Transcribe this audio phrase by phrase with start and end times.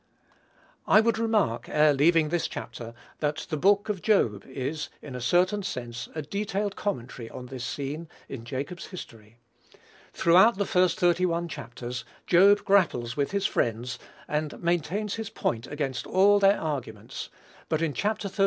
[0.87, 5.21] I would remark, ere leaving this chapter, that the book of Job is, in a
[5.21, 9.37] certain sense, a detailed commentary on this scene in Jacob's history.
[10.11, 15.67] Throughout the first thirty one chapters, Job grapples with his friends, and maintains his point
[15.67, 17.29] against all their arguments;
[17.69, 18.39] but in Chapter xxxii.